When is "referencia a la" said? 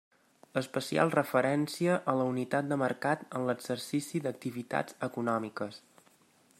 1.17-2.25